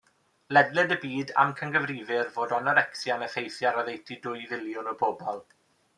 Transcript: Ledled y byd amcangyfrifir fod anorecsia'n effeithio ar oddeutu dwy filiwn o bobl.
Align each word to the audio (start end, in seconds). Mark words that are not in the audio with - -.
Ledled 0.55 0.93
y 0.95 0.95
byd 1.03 1.33
amcangyfrifir 1.43 2.31
fod 2.37 2.57
anorecsia'n 2.61 3.27
effeithio 3.29 3.69
ar 3.73 3.79
oddeutu 3.83 4.19
dwy 4.25 4.51
filiwn 4.55 4.95
o 4.95 4.99
bobl. 5.03 5.45